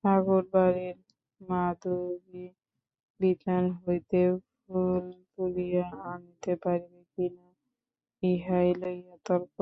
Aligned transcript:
ঠাকুরবাড়ির 0.04 0.96
মাধবীবিতান 1.40 2.44
হইতে 3.80 4.20
ফুল 4.58 5.04
তুলিয়া 5.32 5.86
আনিতে 6.06 6.52
পারিবে 6.62 7.02
কি 7.12 7.26
না, 7.36 7.46
ইহাই 8.22 8.68
লইয়া 8.80 9.16
তর্ক। 9.26 9.56